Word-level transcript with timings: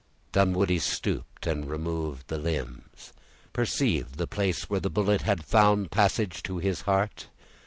Dunwoodie 0.31 0.79
stooped, 0.79 1.45
and 1.45 1.69
removing 1.69 2.23
the 2.25 2.39
limbs, 2.39 3.13
perceived 3.53 4.17
the 4.17 4.25
place 4.25 4.63
where 4.67 4.79
the 4.79 4.89
bullet 4.89 5.21
had 5.21 5.45
found 5.45 5.85
a 5.85 5.89
passage 5.89 6.41
to 6.41 6.57
his 6.57 6.81
heart. 6.89 7.27